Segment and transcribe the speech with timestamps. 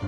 [0.00, 0.06] В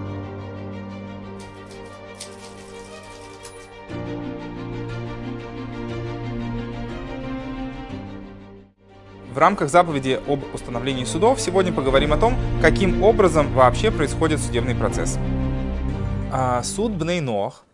[9.39, 15.19] рамках заповеди об установлении судов сегодня поговорим о том, каким образом вообще происходит судебный процесс.
[16.33, 17.65] А, суд Бнейнох,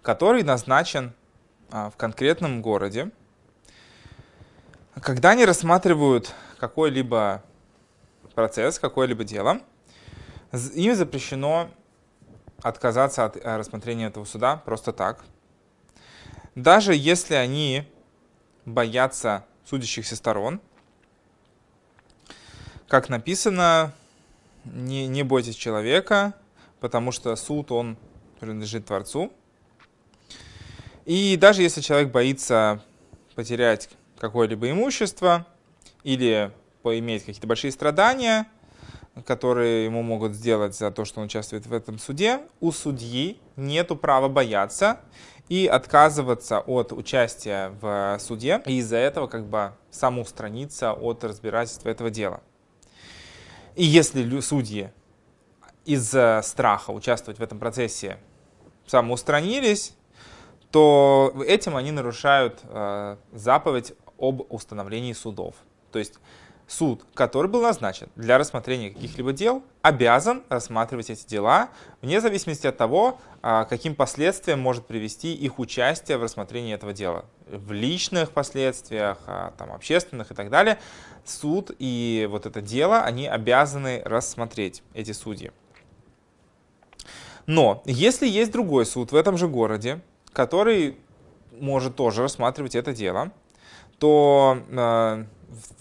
[0.00, 1.12] который назначен
[1.70, 3.10] а, в конкретном городе,
[5.02, 7.42] когда они рассматривают какой-либо
[8.34, 9.60] процесс, какое-либо дело,
[10.52, 11.70] им запрещено
[12.62, 15.24] отказаться от э, рассмотрения этого суда просто так.
[16.54, 17.84] Даже если они
[18.64, 20.60] боятся судящихся сторон,
[22.88, 23.92] как написано,
[24.64, 26.34] не, не бойтесь человека,
[26.80, 27.96] потому что суд, он
[28.40, 29.32] принадлежит Творцу.
[31.04, 32.82] И даже если человек боится
[33.34, 35.46] потерять какое-либо имущество
[36.02, 36.50] или
[36.82, 38.46] поиметь какие-то большие страдания,
[39.26, 43.88] которые ему могут сделать за то, что он участвует в этом суде, у судьи нет
[44.00, 45.00] права бояться
[45.48, 52.10] и отказываться от участия в суде, и из-за этого как бы самоустраниться от разбирательства этого
[52.10, 52.42] дела.
[53.74, 54.90] И если судьи
[55.84, 58.18] из-за страха участвовать в этом процессе
[58.86, 59.94] самоустранились,
[60.70, 65.54] то этим они нарушают э, заповедь об установлении судов.
[65.92, 66.18] То есть
[66.68, 71.70] суд, который был назначен для рассмотрения каких-либо дел, обязан рассматривать эти дела
[72.02, 77.24] вне зависимости от того, э, каким последствиям может привести их участие в рассмотрении этого дела.
[77.46, 80.78] В личных последствиях, э, там, общественных и так далее.
[81.24, 85.50] Суд и вот это дело, они обязаны рассмотреть, эти судьи.
[87.46, 90.00] Но если есть другой суд в этом же городе,
[90.34, 90.98] который
[91.58, 93.32] может тоже рассматривать это дело,
[93.98, 95.24] то э,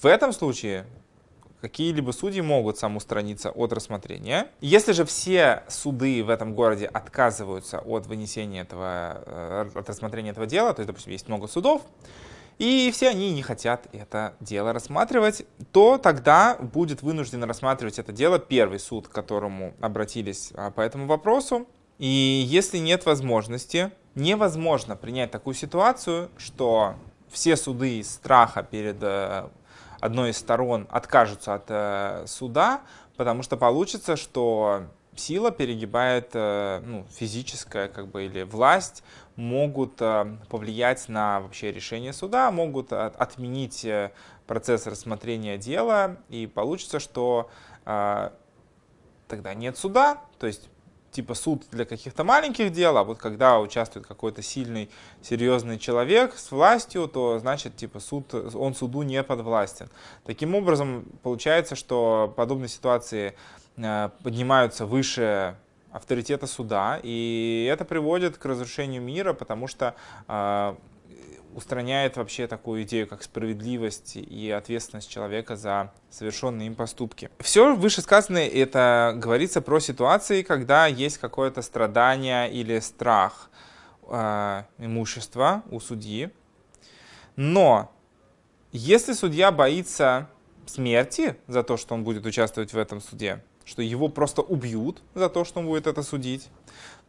[0.01, 0.85] в этом случае
[1.61, 4.47] какие-либо судьи могут самоустраниться от рассмотрения.
[4.61, 10.45] Если же все суды в этом городе отказываются от вынесения этого, э, от рассмотрения этого
[10.45, 11.81] дела, то есть, допустим, есть много судов,
[12.59, 18.39] и все они не хотят это дело рассматривать, то тогда будет вынужден рассматривать это дело
[18.39, 21.67] первый суд, к которому обратились а, по этому вопросу.
[21.99, 22.07] И
[22.47, 26.95] если нет возможности, невозможно принять такую ситуацию, что
[27.29, 29.49] все суды из страха перед э,
[29.99, 32.81] одной из сторон откажутся от э, суда,
[33.15, 34.83] потому что получится, что
[35.19, 39.03] сила перегибает э, ну, физическая как бы, или власть
[39.35, 44.11] могут э, повлиять на вообще решение суда, могут отменить э,
[44.45, 47.49] процесс рассмотрения дела, и получится, что
[47.83, 50.69] тогда нет суда, то есть
[51.11, 54.89] типа суд для каких-то маленьких дел, а вот когда участвует какой-то сильный,
[55.21, 59.89] серьезный человек с властью, то значит типа суд, он суду не подвластен.
[60.25, 63.35] Таким образом, получается, что подобные ситуации
[63.75, 65.55] поднимаются выше
[65.91, 69.95] авторитета суда, и это приводит к разрушению мира, потому что
[70.27, 70.75] э,
[71.57, 77.31] устраняет вообще такую идею, как справедливость и ответственность человека за совершенные им поступки.
[77.39, 83.49] Все вышесказанное это говорится про ситуации, когда есть какое-то страдание или страх
[84.07, 86.29] э, имущества у судьи,
[87.35, 87.91] но
[88.71, 90.29] если судья боится
[90.67, 95.27] смерти за то, что он будет участвовать в этом суде, что его просто убьют за
[95.27, 96.49] то, что он будет это судить.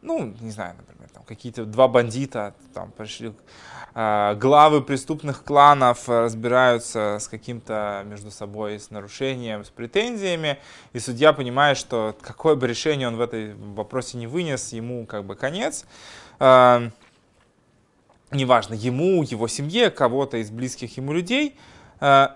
[0.01, 3.33] Ну, не знаю, например, там какие-то два бандита там пришли,
[3.93, 10.57] э, главы преступных кланов разбираются с каким-то между собой с нарушением, с претензиями,
[10.93, 15.25] и судья понимает, что какое бы решение он в этой вопросе не вынес, ему как
[15.25, 15.85] бы конец.
[16.39, 16.91] Э,
[18.31, 21.57] неважно, ему, его семье, кого-то из близких ему людей,
[21.99, 22.29] э,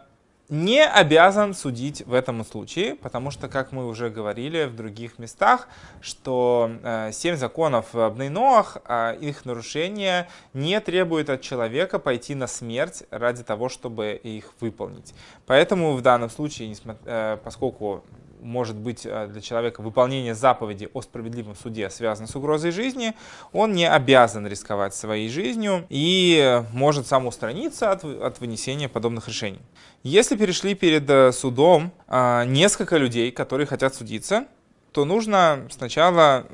[0.50, 5.68] не обязан судить в этом случае, потому что, как мы уже говорили в других местах,
[6.02, 13.04] что э, семь законов Бнейноах, э, их нарушение не требует от человека пойти на смерть
[13.10, 15.14] ради того, чтобы их выполнить.
[15.46, 18.04] Поэтому в данном случае, э, поскольку
[18.44, 23.14] может быть э, для человека выполнение заповеди о справедливом суде связано с угрозой жизни,
[23.52, 29.62] он не обязан рисковать своей жизнью и может сам устраниться от, от вынесения подобных решений.
[30.04, 34.46] Если перешли перед э, судом э, несколько людей, которые хотят судиться,
[34.92, 36.46] то нужно сначала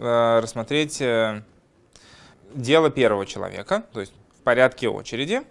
[0.41, 1.03] рассмотреть
[2.53, 5.41] дело первого человека, то есть в порядке очереди.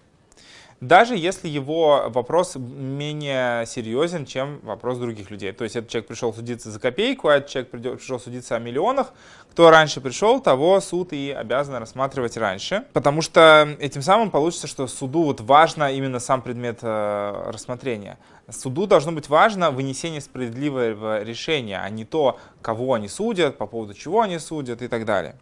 [0.81, 5.53] Даже если его вопрос менее серьезен, чем вопрос других людей.
[5.53, 9.13] То есть этот человек пришел судиться за копейку, а этот человек пришел судиться о миллионах.
[9.51, 12.85] Кто раньше пришел, того суд и обязан рассматривать раньше.
[12.93, 18.19] Потому что этим самым получится, что суду вот важно именно сам предмет э, рассмотрения.
[18.49, 23.95] Суду должно быть важно вынесение справедливого решения, а не то, кого они судят, по поводу
[23.95, 25.35] чего они судят и так далее.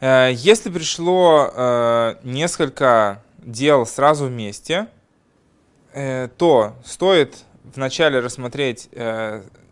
[0.00, 4.86] Э, если пришло э, несколько дел сразу вместе,
[5.92, 7.36] э, то стоит
[7.74, 8.88] вначале рассмотреть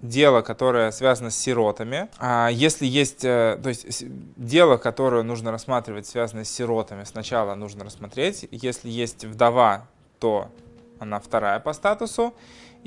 [0.03, 2.09] дело, которое связано с сиротами.
[2.19, 4.05] А если есть, то есть
[4.37, 8.47] дело, которое нужно рассматривать, связанное с сиротами, сначала нужно рассмотреть.
[8.53, 9.89] Если есть вдова,
[10.21, 10.49] то
[11.01, 12.35] она вторая по статусу.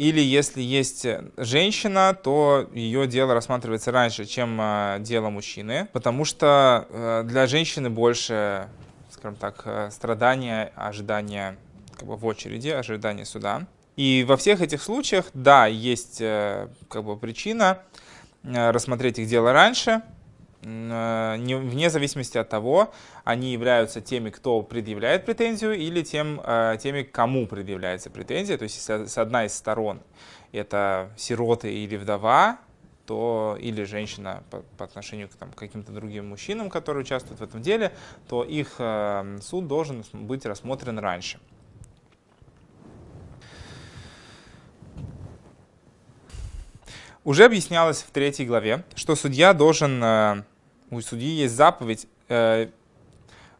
[0.01, 1.05] Или если есть
[1.37, 7.91] женщина, то ее дело рассматривается раньше, чем э, дело мужчины, потому что э, для женщины
[7.91, 8.67] больше,
[9.11, 11.55] скажем так, э, страдания, ожидания
[11.99, 13.67] как бы в очереди, ожидания суда.
[13.95, 17.83] И во всех этих случаях, да, есть как бы причина
[18.41, 20.20] рассмотреть их дело раньше, Э,
[20.61, 22.93] вне зависимости от того,
[23.23, 28.57] они являются теми, кто предъявляет претензию, или тем, э, теми, кому предъявляется претензия.
[28.57, 30.01] То есть, если с одна из сторон
[30.51, 32.59] это сироты или вдова,
[33.05, 37.61] то или женщина по, по отношению к там, каким-то другим мужчинам, которые участвуют в этом
[37.61, 37.91] деле,
[38.27, 41.39] то их э, суд должен быть рассмотрен раньше.
[47.23, 50.01] Уже объяснялось в третьей главе, что судья должен
[50.91, 52.67] у судьи есть заповедь э,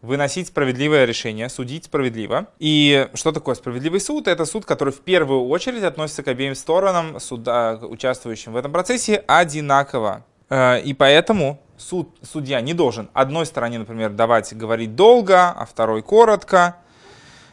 [0.01, 2.47] выносить справедливое решение, судить справедливо.
[2.59, 4.27] И что такое справедливый суд?
[4.27, 9.23] Это суд, который в первую очередь относится к обеим сторонам суда, участвующим в этом процессе,
[9.27, 10.25] одинаково.
[10.49, 16.01] Э, и поэтому суд, судья не должен одной стороне, например, давать говорить долго, а второй
[16.01, 16.77] коротко,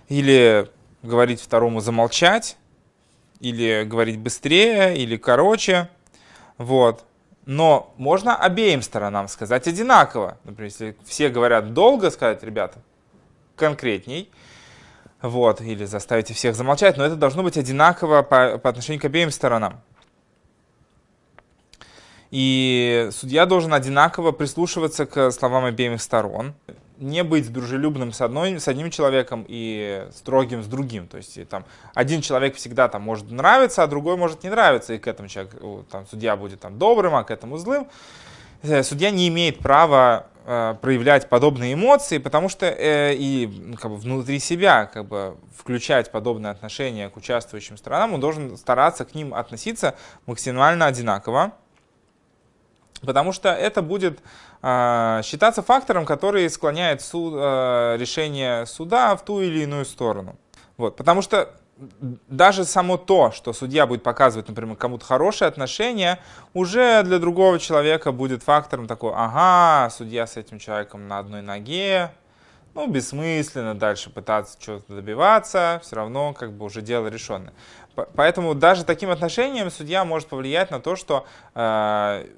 [0.09, 0.69] или
[1.03, 2.57] говорить второму замолчать,
[3.41, 5.89] или говорить быстрее, или короче.
[6.57, 7.05] Вот
[7.49, 10.37] но можно обеим сторонам сказать одинаково.
[10.45, 12.79] Например, если все говорят долго, сказать, ребята,
[13.57, 14.31] конкретней,
[15.23, 19.31] вот, или заставите всех замолчать, но это должно быть одинаково по, по отношению к обеим
[19.31, 19.81] сторонам.
[22.31, 26.55] И судья должен одинаково прислушиваться к словам обеих сторон
[26.99, 31.07] не быть дружелюбным с, одной, с одним человеком и строгим с другим.
[31.07, 31.65] То есть там,
[31.95, 35.85] один человек всегда там, может нравиться, а другой может не нравиться, и к этому человеку
[35.91, 37.89] там, судья будет там, добрым, а к этому злым.
[38.63, 43.93] Э, судья не имеет права э, проявлять подобные эмоции, потому что э, и ну, как
[43.93, 49.15] бы, внутри себя как бы, включать подобные отношения к участвующим сторонам, он должен стараться к
[49.15, 49.95] ним относиться
[50.27, 51.53] максимально одинаково,
[53.01, 54.21] потому что это будет
[54.63, 60.37] а, считаться фактором, который склоняет суд, а, решение суда в ту или иную сторону.
[60.77, 61.51] Вот, потому что
[62.29, 66.19] даже само то, что судья будет показывать, например, кому-то хорошие отношения,
[66.55, 72.11] уже для другого человека будет фактором такой, ага, судья с этим человеком на одной ноге,
[72.75, 77.53] ну, бессмысленно дальше пытаться чего-то добиваться, все равно как бы уже дело решенное.
[78.15, 81.61] Поэтому даже таким отношением судья может повлиять на то, что э,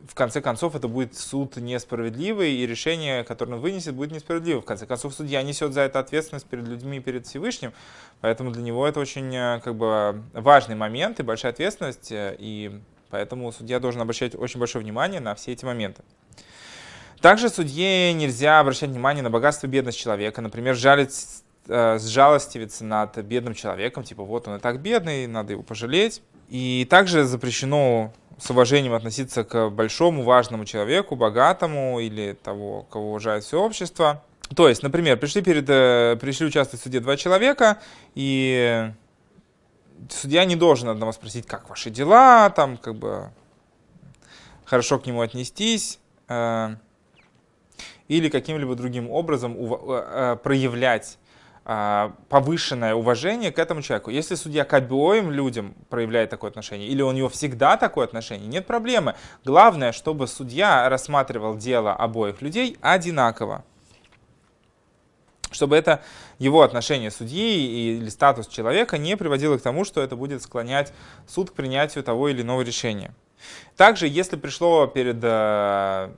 [0.09, 4.63] в конце концов это будет суд несправедливый, и решение, которое он вынесет, будет несправедливым.
[4.63, 7.73] В конце концов, судья несет за это ответственность перед людьми, перед Всевышним,
[8.21, 12.81] поэтому для него это очень э, как бы, важный момент и большая ответственность, э, и
[13.11, 16.03] поэтому судья должен обращать очень большое внимание на все эти моменты.
[17.21, 23.55] Также судье нельзя обращать внимание на богатство и бедность человека, например, жалить сжалостивиться над бедным
[23.55, 26.23] человеком, типа вот он и так бедный, надо его пожалеть.
[26.49, 33.45] И также запрещено с уважением относиться к большому важному человеку, богатому или того, кого уважает
[33.45, 34.23] все общество.
[34.57, 37.79] То есть, например, пришли, перед, э, пришли участвовать в суде два человека,
[38.17, 38.91] и
[40.09, 43.31] судья не должен одного спросить, как ваши дела, там, как бы,
[44.65, 46.01] хорошо к нему отнестись.
[46.29, 46.75] Э,
[48.09, 51.17] или каким-либо другим образом э, э, проявлять
[51.65, 54.11] повышенное уважение к этому человеку.
[54.11, 58.67] Если судья к обоим людям проявляет такое отношение, или у него всегда такое отношение, нет
[58.67, 59.15] проблемы.
[59.45, 63.65] Главное, чтобы судья рассматривал дело обоих людей одинаково.
[65.53, 66.03] Чтобы это
[66.39, 70.93] его отношение судьи или статус человека не приводило к тому, что это будет склонять
[71.27, 73.15] суд к принятию того или иного решения.
[73.77, 76.11] Также, если пришло перед э,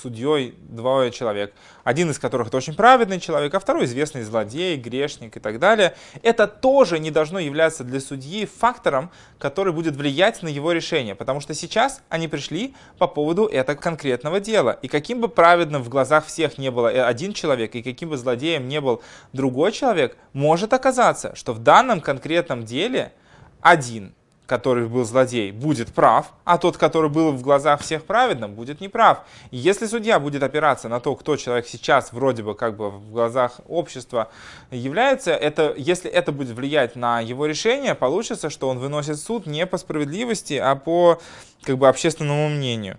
[0.00, 1.52] судьей двое человек,
[1.84, 5.94] один из которых это очень праведный человек, а второй известный злодей, грешник и так далее,
[6.22, 11.40] это тоже не должно являться для судьи фактором, который будет влиять на его решение, потому
[11.40, 14.78] что сейчас они пришли по поводу этого конкретного дела.
[14.82, 18.68] И каким бы праведным в глазах всех не было один человек, и каким бы злодеем
[18.68, 19.02] не был
[19.32, 23.12] другой человек, может оказаться, что в данном конкретном деле
[23.60, 24.14] один
[24.48, 29.24] который был злодей, будет прав, а тот, который был в глазах всех праведным, будет неправ.
[29.50, 33.12] И если судья будет опираться на то, кто человек сейчас вроде бы как бы в
[33.12, 34.30] глазах общества
[34.70, 39.66] является, это, если это будет влиять на его решение, получится, что он выносит суд не
[39.66, 41.20] по справедливости, а по
[41.62, 42.98] как бы общественному мнению.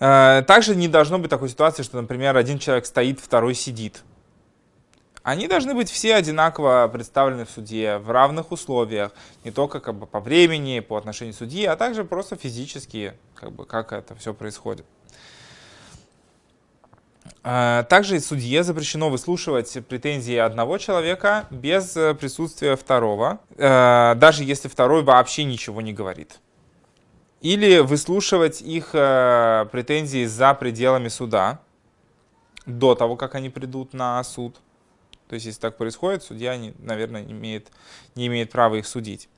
[0.00, 4.04] Э, также не должно быть такой ситуации, что, например, один человек стоит, второй сидит
[5.26, 9.10] они должны быть все одинаково представлены в суде, в равных условиях,
[9.42, 13.50] не только как бы, по времени, по отношению к судьи, а также просто физически, как,
[13.50, 14.86] бы, как это все происходит.
[17.42, 24.68] А, также судье запрещено выслушивать претензии одного человека без э, присутствия второго, э, даже если
[24.68, 26.38] второй вообще ничего не говорит.
[27.40, 31.58] Или выслушивать их э, претензии за пределами суда,
[32.64, 34.60] до того, как они придут на суд.
[35.28, 37.70] То есть, если так происходит, судья, не, наверное, имеет,
[38.14, 39.28] не имеет права их судить.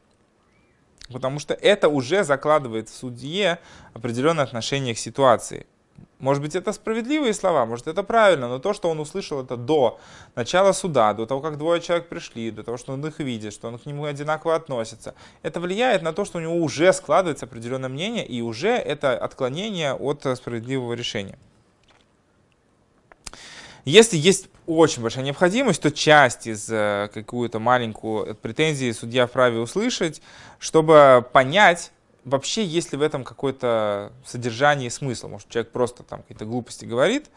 [1.10, 3.58] Потому что это уже закладывает в судье
[3.94, 5.66] определенное отношение к ситуации.
[6.18, 10.00] Может быть, это справедливые слова, может, это правильно, но то, что он услышал это до
[10.34, 13.68] начала суда, до того, как двое человек пришли, до того, что он их видит, что
[13.68, 17.88] он к нему одинаково относится, это влияет на то, что у него уже складывается определенное
[17.88, 21.38] мнение, и уже это отклонение от справедливого решения.
[23.84, 30.20] Если есть очень большая необходимость, то часть из э, какую-то маленькую претензии судья вправе услышать,
[30.58, 31.90] чтобы понять,
[32.24, 35.28] вообще есть ли в этом какое-то содержание и смысл.
[35.28, 37.30] Может, человек просто там какие-то глупости говорит,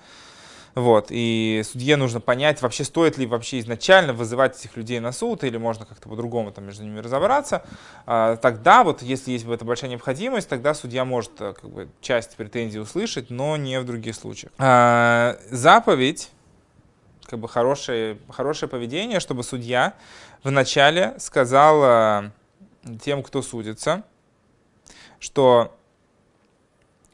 [0.75, 5.44] вот, и судье нужно понять, вообще стоит ли вообще изначально вызывать этих людей на суд,
[5.44, 7.63] или можно как-то по-другому там между ними разобраться.
[8.06, 12.36] А, тогда вот, если есть этом большая необходимость, тогда судья может э, как бы, часть
[12.38, 14.51] претензий услышать, но не в других случаях.
[14.58, 16.30] А, заповедь
[17.25, 19.94] как бы хорошее, хорошее поведение, чтобы судья
[20.44, 22.32] вначале сказал э,
[23.01, 24.04] тем, кто судится,
[25.20, 25.75] что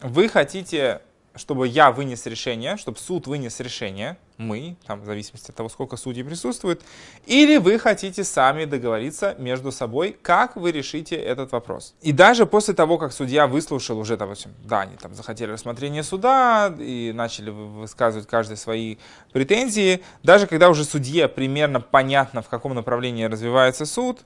[0.01, 1.01] вы хотите
[1.37, 5.97] чтобы я вынес решение, чтобы суд вынес решение, мы, там, в зависимости от того, сколько
[5.97, 6.81] судей присутствует,
[7.25, 11.95] или вы хотите сами договориться между собой, как вы решите этот вопрос.
[12.01, 16.73] И даже после того, как судья выслушал уже, допустим, да, они там захотели рассмотрения суда
[16.77, 18.97] и начали высказывать каждый свои
[19.33, 24.21] претензии, даже когда уже судье примерно понятно, в каком направлении развивается суд,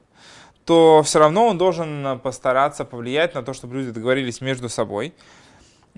[0.65, 5.13] то все равно он должен постараться повлиять на то, чтобы люди договорились между собой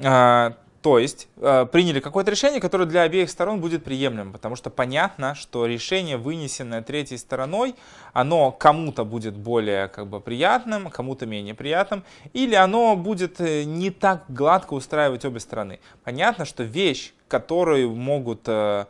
[0.02, 4.70] а, то есть э, приняли какое-то решение, которое для обеих сторон будет приемлемым, потому что
[4.70, 7.76] понятно, что решение, вынесенное третьей стороной,
[8.12, 13.92] оно кому-то будет более как бы, приятным, кому-то менее приятным, или оно будет э, не
[13.92, 15.80] так гладко устраивать обе стороны.
[16.04, 18.86] Понятно, что вещь, которую могут э,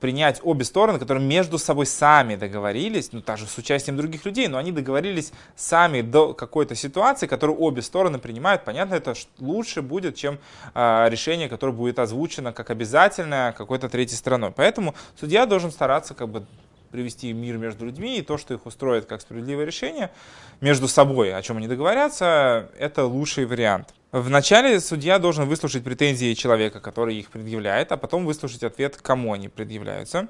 [0.00, 4.58] принять обе стороны, которые между собой сами договорились, ну, даже с участием других людей, но
[4.58, 8.64] они договорились сами до какой-то ситуации, которую обе стороны принимают.
[8.64, 10.38] Понятно, это лучше будет, чем
[10.74, 14.50] э, решение, которое будет озвучено как обязательное какой-то третьей стороной.
[14.50, 16.46] Поэтому судья должен стараться как бы
[16.90, 20.12] привести мир между людьми, и то, что их устроит как справедливое решение
[20.60, 23.92] между собой, о чем они договорятся, это лучший вариант.
[24.16, 29.48] Вначале судья должен выслушать претензии человека, который их предъявляет, а потом выслушать ответ, кому они
[29.48, 30.28] предъявляются.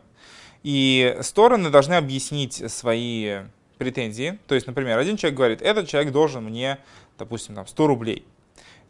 [0.63, 3.41] И стороны должны объяснить свои
[3.77, 4.39] претензии.
[4.47, 6.79] То есть, например, один человек говорит, этот человек должен мне,
[7.19, 8.25] допустим, там, 100 рублей.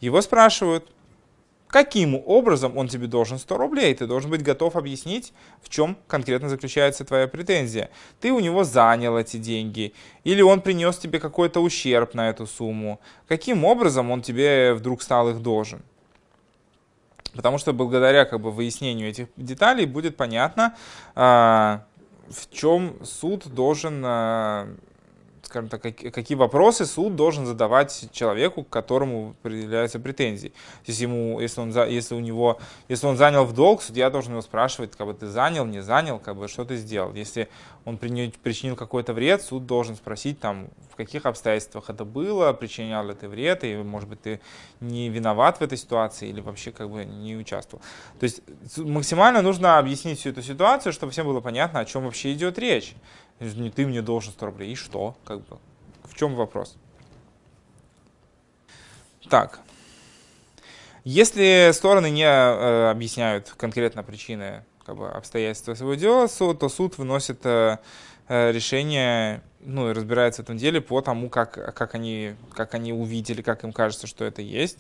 [0.01, 0.89] Его спрашивают,
[1.69, 3.95] каким образом он тебе должен 100 рублей.
[3.95, 7.91] Ты должен быть готов объяснить, в чем конкретно заключается твоя претензия.
[8.21, 9.93] Ты у него занял эти деньги,
[10.25, 13.01] или он принес тебе какой-то ущерб на эту сумму.
[13.29, 15.83] Каким образом он тебе вдруг стал их должен?
[17.35, 20.77] Потому что благодаря как бы, выяснению этих деталей будет понятно,
[21.15, 21.85] а,
[22.29, 24.69] в чем суд должен а,
[25.55, 30.53] скажем так, какие вопросы суд должен задавать человеку, к которому предъявляются претензии.
[30.85, 32.59] Если, ему, если, он, если, у него,
[32.89, 36.19] если он занял в долг, судья должен его спрашивать, как бы ты занял, не занял,
[36.19, 37.15] как бы, что ты сделал.
[37.15, 37.49] Если
[37.85, 43.15] он причинил какой-то вред, суд должен спросить, там, в каких обстоятельствах это было, причинял ли
[43.15, 44.41] ты вред, и, может быть, ты
[44.81, 47.83] не виноват в этой ситуации или вообще как бы не участвовал.
[48.19, 48.43] То есть
[48.79, 52.95] максимально нужно объяснить всю эту ситуацию, чтобы всем было понятно, о чем вообще идет речь
[53.41, 54.73] не ты мне должен 100 рублей.
[54.73, 55.17] И что?
[55.25, 55.59] Как бы,
[56.05, 56.77] в чем вопрос?
[59.29, 59.61] Так.
[61.05, 67.45] Если стороны не э, объясняют конкретно причины как бы, обстоятельства своего дела, то суд выносит
[67.45, 67.79] э,
[68.29, 72.93] э, решение ну, и разбирается в этом деле по тому, как, как, они, как они
[72.93, 74.79] увидели, как им кажется, что это есть.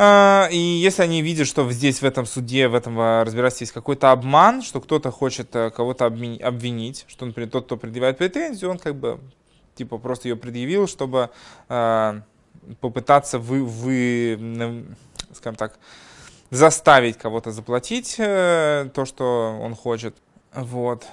[0.00, 3.74] А, и если они видят, что здесь, в этом суде, в этом а, разбирательстве есть
[3.74, 8.78] какой-то обман, что кто-то хочет э, кого-то обвинить, что, например, тот, кто предъявляет претензию, он
[8.78, 9.18] как бы
[9.74, 11.30] типа просто ее предъявил, чтобы
[11.68, 12.20] э,
[12.80, 14.86] попытаться вы, вы,
[15.34, 15.78] скажем так,
[16.50, 20.16] заставить кого-то заплатить э, то, что он хочет.
[20.54, 21.06] Вот.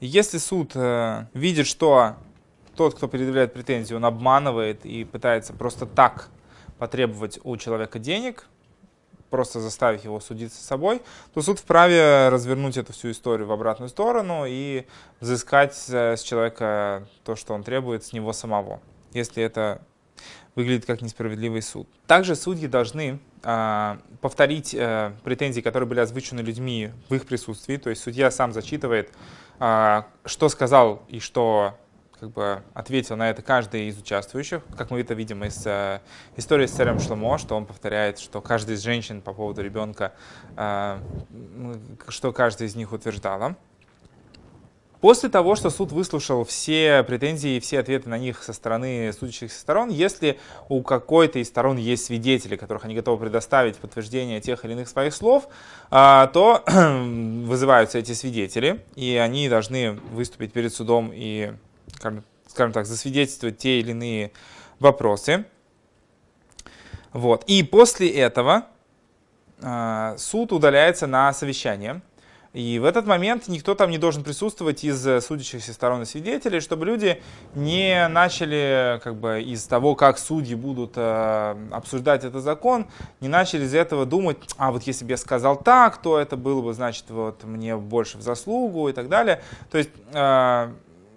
[0.00, 2.14] Если суд э, видит, что
[2.76, 6.28] тот, кто предъявляет претензию, он обманывает и пытается просто так
[6.78, 8.46] потребовать у человека денег,
[9.28, 11.02] просто заставить его судиться с собой,
[11.34, 14.86] то суд вправе развернуть эту всю историю в обратную сторону и
[15.20, 18.80] взыскать с человека то, что он требует с него самого,
[19.12, 19.82] если это
[20.60, 21.88] выглядит как несправедливый суд.
[22.06, 27.90] Также судьи должны э, повторить э, претензии, которые были озвучены людьми в их присутствии, то
[27.90, 29.10] есть судья сам зачитывает,
[29.58, 31.74] э, что сказал и что
[32.20, 34.62] как бы ответил на это каждый из участвующих.
[34.76, 36.00] Как мы это видим из э,
[36.36, 40.12] истории с царем Шломо, что он повторяет, что каждая из женщин по поводу ребенка,
[40.56, 40.98] э,
[42.08, 43.56] что каждая из них утверждала.
[45.00, 49.58] После того, что суд выслушал все претензии и все ответы на них со стороны судящихся
[49.58, 50.38] сторон, если
[50.68, 55.14] у какой-то из сторон есть свидетели, которых они готовы предоставить подтверждение тех или иных своих
[55.14, 55.48] слов,
[55.90, 61.52] а, то вызываются эти свидетели, и они должны выступить перед судом и
[62.50, 64.32] скажем так, засвидетельствовать те или иные
[64.80, 65.44] вопросы.
[67.12, 67.44] Вот.
[67.46, 68.66] И после этого
[69.60, 72.02] э, суд удаляется на совещание.
[72.52, 76.84] И в этот момент никто там не должен присутствовать из судящихся сторон и свидетелей, чтобы
[76.84, 77.22] люди
[77.54, 82.86] не начали как бы из того, как судьи будут э, обсуждать этот закон,
[83.20, 86.60] не начали из этого думать, а вот если бы я сказал так, то это было
[86.60, 89.42] бы, значит, вот мне больше в заслугу и так далее.
[89.70, 90.72] То есть э,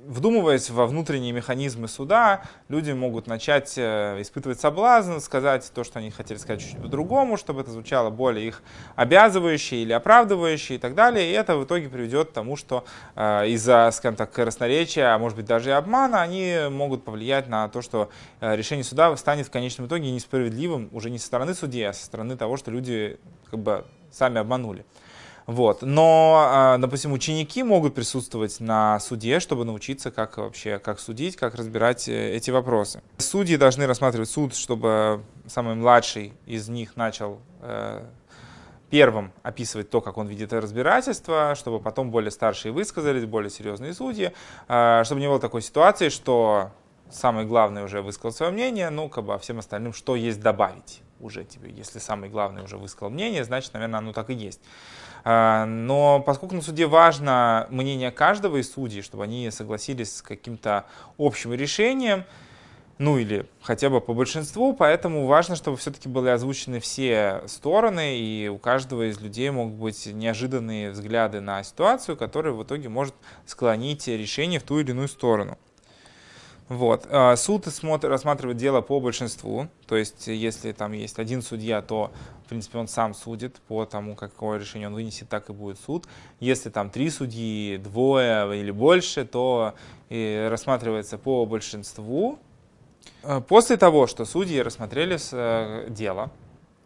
[0.06, 6.12] вдумываясь во внутренние механизмы суда, люди могут начать э, испытывать соблазн, сказать то, что они
[6.12, 8.64] хотели сказать чуть-чуть по-другому, чтобы это звучало более их
[8.96, 11.30] обязывающее или оправдывающее и так далее.
[11.30, 15.38] И это в итоге приведет к тому, что э, из-за, скажем так, красноречия, а может
[15.38, 18.10] быть даже и обмана, они могут повлиять на то, что
[18.42, 22.06] э, решение суда станет в конечном итоге несправедливым уже не со стороны судьи, а со
[22.06, 23.18] стороны того, что люди
[23.50, 24.86] как бы сами обманули.
[25.46, 25.82] Вот.
[25.82, 31.56] Но, а, допустим, ученики могут присутствовать на суде, чтобы научиться, как вообще, как судить, как
[31.56, 33.02] разбирать э, эти вопросы.
[33.18, 38.04] Судьи должны рассматривать суд, чтобы самый младший из них начал э,
[38.90, 44.32] первым описывать то, как он видит разбирательство, чтобы потом более старшие высказались, более серьезные судьи,
[44.68, 46.72] э, чтобы не было такой ситуации, что
[47.10, 51.02] самый главный уже высказал свое мнение, ну, как бы, а всем остальным что есть добавить
[51.20, 51.72] уже тебе.
[51.72, 54.62] Если самый главный уже высказал мнение, значит, наверное, оно так и есть.
[55.24, 60.86] А, но поскольку на суде важно мнение каждого из судей, чтобы они согласились с каким-то
[61.18, 62.26] общим решением,
[62.98, 68.48] ну или хотя бы по большинству, поэтому важно, чтобы все-таки были озвучены все стороны, и
[68.50, 74.08] у каждого из людей могут быть неожиданные взгляды на ситуацию, которая в итоге может склонить
[74.08, 75.58] решение в ту или иную сторону.
[76.70, 77.08] Вот.
[77.10, 82.12] А, суд смотр, рассматривает дело по большинству, то есть если там есть один судья, то
[82.46, 86.08] в принципе он сам судит по тому, какое решение он вынесет, так и будет суд.
[86.40, 89.74] Если там три судьи, двое или больше, то
[90.10, 92.40] рассматривается по большинству.
[93.24, 96.32] А, после того, что судьи рассмотрели э, дело,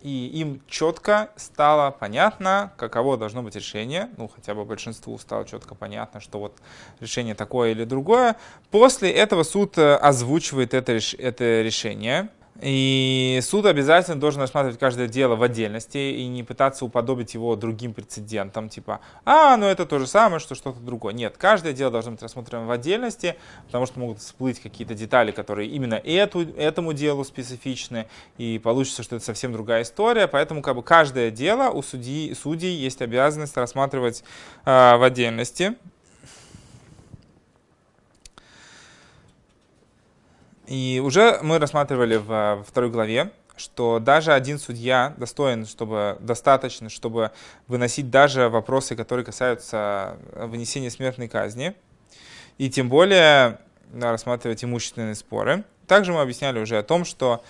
[0.02, 5.76] и им четко стало понятно, каково должно быть решение, ну, хотя бы большинству стало четко
[5.76, 6.58] понятно, что вот
[7.00, 8.36] решение такое или другое.
[8.72, 12.30] После этого суд э, озвучивает это, это решение,
[12.62, 17.94] и суд обязательно должен рассматривать каждое дело в отдельности и не пытаться уподобить его другим
[17.94, 21.14] прецедентам, типа, а, ну это то же самое, что что-то другое.
[21.14, 23.36] Нет, каждое дело должно быть рассмотрено в отдельности,
[23.68, 29.18] потому что могут всплыть какие-то детали, которые именно эту, этому делу специфичны, и получится, что
[29.18, 30.28] это совсем другая история.
[30.28, 34.24] Поэтому как бы каждое дело у судьи, судей есть обязанность рассматривать
[34.66, 35.76] э, в отдельности.
[40.68, 47.32] И уже мы рассматривали в второй главе, что даже один судья достоин, чтобы достаточно, чтобы
[47.68, 51.74] выносить даже вопросы, которые касаются вынесения смертной казни,
[52.58, 53.60] и тем более
[53.92, 55.64] да, рассматривать имущественные споры.
[55.88, 57.44] Также мы объясняли уже о том, что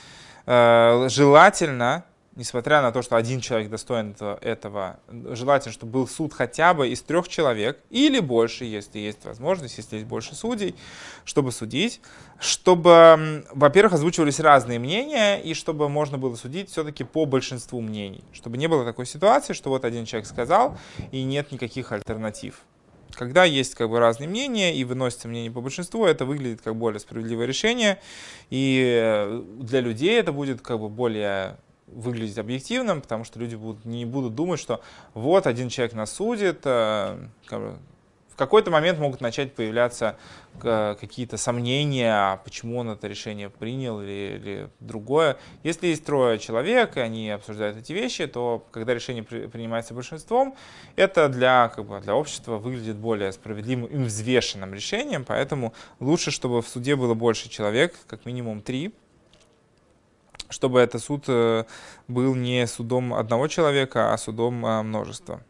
[0.45, 2.03] э, желательно
[2.38, 7.02] несмотря на то, что один человек достоин этого, желательно, чтобы был суд хотя бы из
[7.02, 10.76] трех человек или больше, если есть возможность, если есть больше судей,
[11.26, 12.00] чтобы судить,
[12.39, 18.58] чтобы, во-первых, озвучивались разные мнения, и чтобы можно было судить все-таки по большинству мнений, чтобы
[18.58, 20.78] не было такой ситуации, что вот один человек сказал,
[21.12, 22.62] и нет никаких альтернатив.
[23.13, 27.00] Когда есть как бы разные мнения и выносится мнение по большинству, это выглядит как более
[27.00, 28.00] справедливое решение,
[28.52, 33.86] и э, для людей это будет как бы более выглядеть объективным, потому что люди будут,
[33.86, 34.82] не будут думать, что
[35.13, 37.17] вот один человек нас судит, э,
[38.38, 40.15] в какой-то момент могут начать появляться
[40.62, 45.38] э, какие-то сомнения, а почему он это решение принял или, или другое.
[45.63, 50.56] Если есть трое человек, и они обсуждают эти вещи, то когда решение принимается большинством,
[50.95, 56.62] это для, как бы, для общества выглядит более справедливым и взвешенным решением, поэтому лучше, чтобы
[56.62, 58.93] в суде было больше человек, как минимум три,
[60.49, 61.65] чтобы этот суд э,
[62.07, 65.41] был не судом одного человека, а судом э, множества.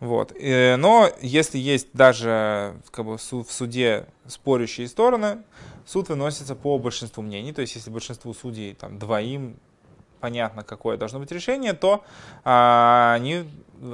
[0.00, 0.32] Вот.
[0.38, 5.38] Э, но если есть даже как бы, в суде спорящие стороны,
[5.86, 7.52] суд выносится по большинству мнений.
[7.52, 9.56] То есть если большинству судей там, двоим
[10.26, 12.04] понятно, какое должно быть решение, то
[12.42, 13.44] а, они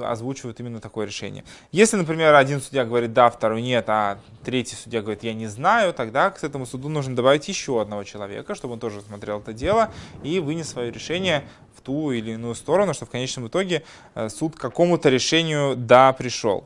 [0.03, 1.43] озвучивают именно такое решение.
[1.71, 5.93] Если, например, один судья говорит да, второй нет, а третий судья говорит я не знаю,
[5.93, 9.91] тогда к этому суду нужно добавить еще одного человека, чтобы он тоже смотрел это дело
[10.23, 11.43] и вынес свое решение
[11.77, 13.83] в ту или иную сторону, что в конечном итоге
[14.15, 16.65] э, суд к какому-то решению да пришел.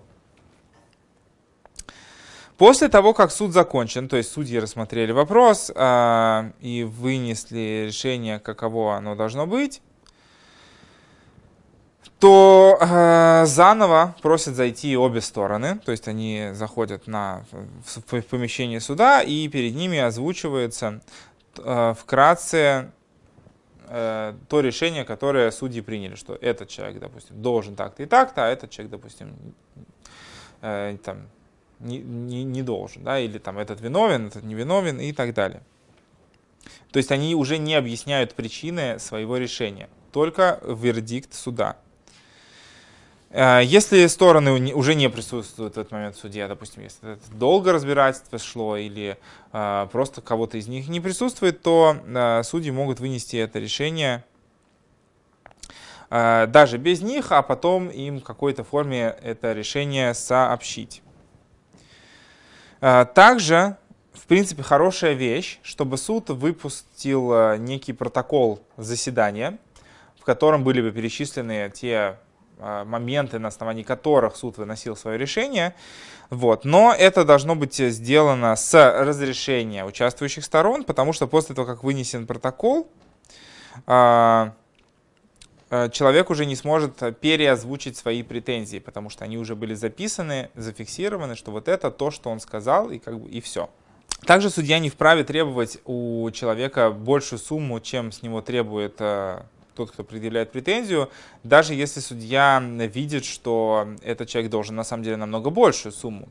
[2.58, 8.96] После того, как суд закончен, то есть судьи рассмотрели вопрос э, и вынесли решение, каково
[8.96, 9.82] оно должно быть,
[12.20, 18.80] то э, заново просят зайти обе стороны, то есть они заходят на, в, в помещение
[18.80, 21.02] суда, и перед ними озвучивается
[21.60, 22.92] э, вкратце
[23.88, 28.50] э, то решение, которое судьи приняли, что этот человек, допустим, должен так-то и так-то, а
[28.50, 29.36] этот человек, допустим,
[30.62, 31.28] э, там,
[31.80, 35.62] не, не, не должен, да, или там этот виновен, этот не виновен и так далее.
[36.92, 41.78] То есть они уже не объясняют причины своего решения, только вердикт суда.
[43.30, 47.72] Э, если стороны уже не присутствуют в этот момент в суде, допустим, если это долго
[47.72, 49.18] разбирательство шло или
[49.52, 54.24] э, просто кого-то из них не присутствует, то э, судьи могут вынести это решение
[56.10, 61.02] даже без них, а потом им в какой-то форме это решение сообщить.
[62.80, 63.78] Также,
[64.14, 69.58] в принципе, хорошая вещь, чтобы суд выпустил некий протокол заседания,
[70.20, 72.18] в котором были бы перечислены те
[72.60, 75.76] а, моменты, на основании которых суд выносил свое решение.
[76.32, 76.66] Вот.
[76.66, 82.26] Но это должно быть сделано с разрешения участвующих сторон, потому что после того, как вынесен
[82.26, 82.90] протокол,
[83.86, 84.54] а, а,
[85.92, 91.52] человек уже не сможет переозвучить свои претензии, потому что они уже были записаны, зафиксированы, что
[91.52, 93.70] вот это то, что он сказал, и, как бы, и все.
[94.26, 100.04] Также судья не вправе требовать у человека большую сумму, чем с него требует тот, кто
[100.04, 101.12] предъявляет претензию,
[101.44, 106.28] даже если судья видит, что этот человек должен на самом деле намного большую сумму.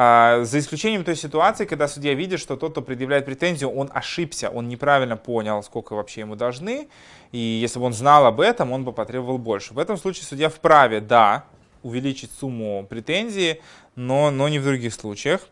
[0.00, 4.48] А, за исключением той ситуации, когда судья видит, что тот, кто предъявляет претензию, он ошибся,
[4.48, 6.86] он неправильно понял, сколько вообще ему должны,
[7.32, 9.74] и если бы он знал об этом, он бы потребовал больше.
[9.74, 11.46] В этом случае судья вправе, да,
[11.82, 13.60] увеличить сумму претензии,
[13.96, 15.48] но, но не в других случаях.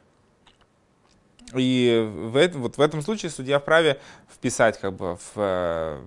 [1.52, 3.98] И в, вот в этом случае судья вправе
[4.32, 6.00] вписать как бы в, в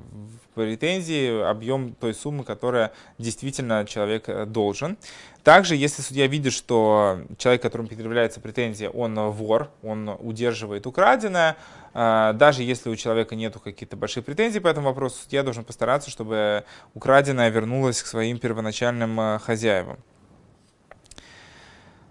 [0.53, 4.97] претензии объем той суммы, которая действительно человек э, должен.
[5.43, 11.55] Также, если судья видит, что человек, которому предъявляется претензия, он вор, он удерживает украденное,
[11.93, 16.09] э, даже если у человека нет каких-то больших претензий по этому вопросу, судья должен постараться,
[16.11, 19.97] чтобы украденное вернулось к своим первоначальным э, хозяевам.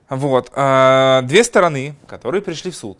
[0.09, 0.47] Вот.
[0.47, 2.99] Две стороны, которые пришли в суд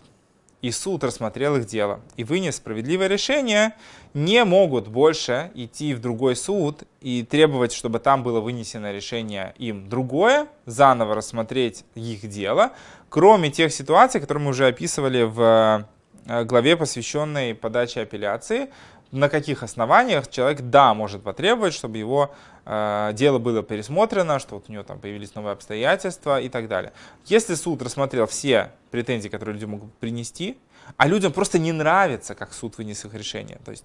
[0.61, 3.75] и суд рассмотрел их дело и вынес справедливое решение,
[4.15, 9.89] не могут больше идти в другой суд и требовать, чтобы там было вынесено решение им
[9.89, 12.73] другое, заново рассмотреть их дело,
[13.09, 15.87] кроме тех ситуаций, которые мы уже описывали в
[16.27, 18.71] э, главе, посвященной подаче апелляции,
[19.11, 22.35] на каких основаниях человек, да, может потребовать, чтобы его
[22.67, 26.93] э, дело было пересмотрено, что вот у него там появились новые обстоятельства и так далее.
[27.27, 30.59] Если суд рассмотрел все претензии, которые люди могут принести,
[30.97, 33.85] а людям просто не нравится, как суд вынес их решение, то есть,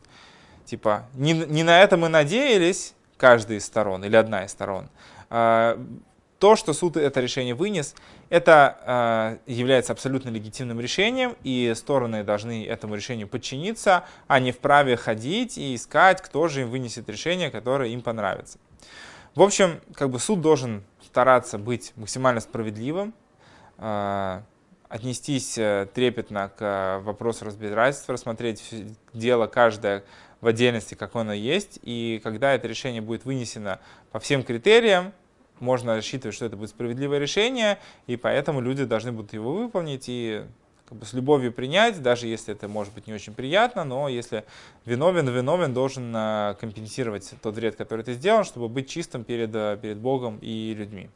[0.66, 4.90] типа, не, не на это мы надеялись, каждая из сторон или одна из сторон,
[5.30, 5.78] э,
[6.44, 7.96] то, что суд это решение вынес,
[8.28, 14.98] это э, является абсолютно легитимным решением, и стороны должны этому решению подчиниться, а не вправе
[14.98, 18.60] ходить и искать, кто же им вынесет решение, которое им понравится.
[19.36, 23.14] В общем, как бы суд должен стараться быть максимально справедливым,
[23.78, 24.42] э,
[24.90, 28.62] отнестись э, трепетно к э, вопросу разбирательства, рассмотреть
[29.14, 30.04] дело каждое
[30.42, 33.80] в отдельности, как оно есть, и когда это решение будет вынесено
[34.12, 35.14] по всем критериям,
[35.60, 40.44] можно рассчитывать, что это будет справедливое решение, и поэтому люди должны будут его выполнить и
[40.88, 44.44] как бы с любовью принять, даже если это может быть не очень приятно, но если
[44.86, 49.98] виновен, виновен должен э, компенсировать тот вред, который ты сделал, чтобы быть чистым перед, перед
[49.98, 51.10] Богом и людьми.